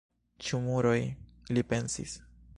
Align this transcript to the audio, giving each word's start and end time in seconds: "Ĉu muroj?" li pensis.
"Ĉu 0.47 0.61
muroj?" 0.63 0.95
li 1.59 1.67
pensis. 1.75 2.19